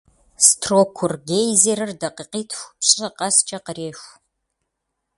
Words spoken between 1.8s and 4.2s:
дакъикъитху-пщӏы къэскӀэ къреху.